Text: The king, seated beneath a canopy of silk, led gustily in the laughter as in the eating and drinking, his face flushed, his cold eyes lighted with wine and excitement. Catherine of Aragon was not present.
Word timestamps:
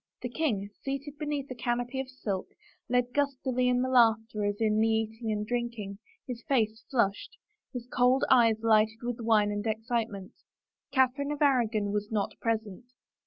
The 0.23 0.29
king, 0.29 0.67
seated 0.81 1.19
beneath 1.19 1.51
a 1.51 1.53
canopy 1.53 1.99
of 1.99 2.09
silk, 2.09 2.47
led 2.89 3.13
gustily 3.13 3.67
in 3.69 3.83
the 3.83 3.87
laughter 3.87 4.43
as 4.45 4.59
in 4.59 4.79
the 4.79 4.87
eating 4.87 5.31
and 5.31 5.45
drinking, 5.45 5.99
his 6.25 6.41
face 6.47 6.83
flushed, 6.89 7.37
his 7.71 7.85
cold 7.85 8.25
eyes 8.27 8.57
lighted 8.63 9.03
with 9.03 9.19
wine 9.19 9.51
and 9.51 9.63
excitement. 9.67 10.31
Catherine 10.91 11.31
of 11.31 11.43
Aragon 11.43 11.91
was 11.91 12.11
not 12.11 12.33
present. 12.41 12.85